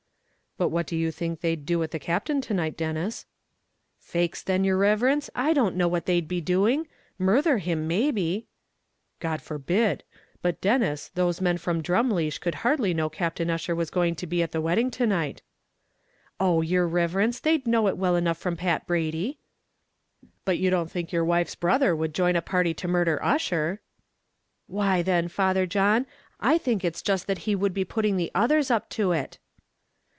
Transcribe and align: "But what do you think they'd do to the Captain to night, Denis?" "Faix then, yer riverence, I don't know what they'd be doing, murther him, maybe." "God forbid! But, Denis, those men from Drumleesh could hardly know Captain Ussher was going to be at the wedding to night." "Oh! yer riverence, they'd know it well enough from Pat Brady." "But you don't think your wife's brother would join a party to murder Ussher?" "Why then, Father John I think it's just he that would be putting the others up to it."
"But 0.57 0.69
what 0.69 0.85
do 0.85 0.95
you 0.95 1.09
think 1.11 1.41
they'd 1.41 1.65
do 1.65 1.81
to 1.81 1.87
the 1.87 1.97
Captain 1.97 2.39
to 2.41 2.53
night, 2.53 2.77
Denis?" 2.77 3.25
"Faix 3.99 4.43
then, 4.43 4.63
yer 4.63 4.77
riverence, 4.77 5.27
I 5.33 5.53
don't 5.53 5.75
know 5.75 5.87
what 5.87 6.05
they'd 6.05 6.27
be 6.27 6.39
doing, 6.39 6.87
murther 7.17 7.57
him, 7.57 7.87
maybe." 7.87 8.45
"God 9.19 9.41
forbid! 9.41 10.03
But, 10.43 10.61
Denis, 10.61 11.07
those 11.15 11.41
men 11.41 11.57
from 11.57 11.81
Drumleesh 11.81 12.37
could 12.39 12.55
hardly 12.55 12.93
know 12.93 13.09
Captain 13.09 13.49
Ussher 13.49 13.73
was 13.73 13.89
going 13.89 14.13
to 14.17 14.27
be 14.27 14.43
at 14.43 14.51
the 14.51 14.61
wedding 14.61 14.91
to 14.91 15.07
night." 15.07 15.41
"Oh! 16.39 16.61
yer 16.61 16.85
riverence, 16.85 17.39
they'd 17.39 17.65
know 17.65 17.87
it 17.87 17.97
well 17.97 18.15
enough 18.15 18.37
from 18.37 18.55
Pat 18.57 18.85
Brady." 18.85 19.39
"But 20.45 20.59
you 20.59 20.69
don't 20.69 20.91
think 20.91 21.11
your 21.11 21.25
wife's 21.25 21.55
brother 21.55 21.95
would 21.95 22.13
join 22.13 22.35
a 22.35 22.41
party 22.41 22.75
to 22.75 22.87
murder 22.87 23.19
Ussher?" 23.23 23.79
"Why 24.67 25.01
then, 25.01 25.27
Father 25.27 25.65
John 25.65 26.05
I 26.39 26.59
think 26.59 26.85
it's 26.85 27.01
just 27.01 27.27
he 27.31 27.53
that 27.53 27.57
would 27.57 27.73
be 27.73 27.83
putting 27.85 28.15
the 28.17 28.29
others 28.35 28.69
up 28.69 28.89
to 28.91 29.11
it." 29.13 29.39